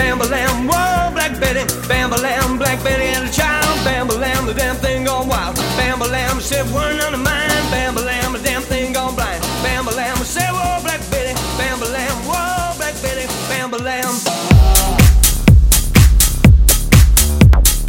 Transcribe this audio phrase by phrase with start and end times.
[0.00, 4.54] bam lamb, whoa, Black Betty, bam lamb, Black Betty and a child, bam lamb, the
[4.54, 8.62] damn thing gone wild, bam lamb, said one on the mind, bam lamb, the damn
[8.62, 13.70] thing gone blind, bam lamb, said whoa, Black Betty, bam lamb, whoa, Black Betty, bam
[13.88, 14.14] lamb.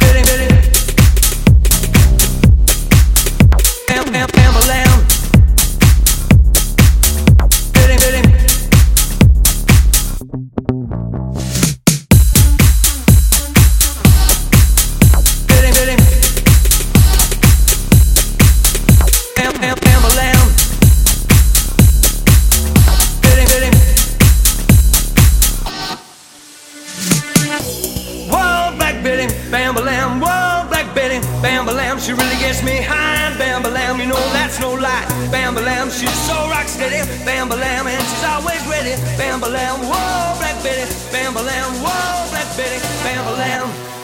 [0.00, 0.48] Betty, Betty.
[3.88, 4.91] Bam, bam, bam,
[29.52, 30.18] Bam, lamb.
[30.18, 32.00] Whoa, Black Betty, bam, lamb.
[32.00, 34.00] She really gets me high, bam, lamb.
[34.00, 35.90] You know that's no lie, bam, lamb.
[35.90, 39.80] She's so rock steady, bam, lamb, and she's always ready, bam, lamb.
[39.80, 41.72] Whoa, Black Betty, bam, lamb.
[41.84, 44.01] Whoa, Black Betty, bam, lamb.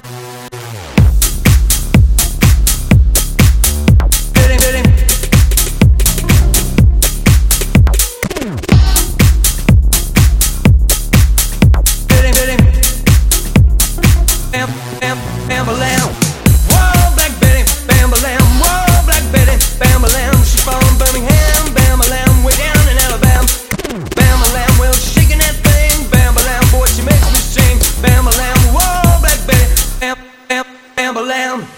[31.09, 31.78] Lamb, a lamb.